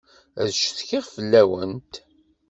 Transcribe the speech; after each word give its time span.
Ad 0.41 0.49
ccetkiɣ 0.55 1.03
fell-awent. 1.15 1.93